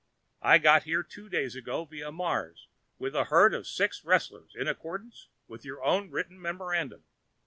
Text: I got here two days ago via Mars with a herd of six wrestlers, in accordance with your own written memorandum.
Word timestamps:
I 0.41 0.57
got 0.57 0.81
here 0.81 1.03
two 1.03 1.29
days 1.29 1.55
ago 1.55 1.85
via 1.85 2.11
Mars 2.11 2.67
with 2.97 3.15
a 3.15 3.25
herd 3.25 3.53
of 3.53 3.67
six 3.67 4.03
wrestlers, 4.03 4.55
in 4.55 4.67
accordance 4.67 5.27
with 5.47 5.63
your 5.63 5.83
own 5.83 6.09
written 6.09 6.41
memorandum. 6.41 7.03